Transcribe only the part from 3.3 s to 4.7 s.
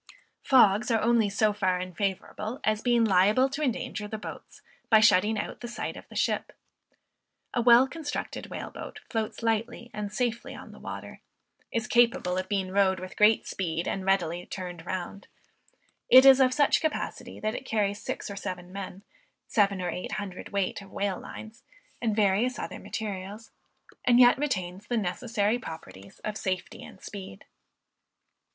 to endanger the boats